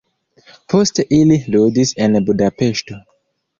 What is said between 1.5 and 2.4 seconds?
ludis en